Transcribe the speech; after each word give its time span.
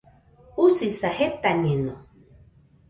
Usisa, 0.63 1.09
jetañeno 1.19 1.95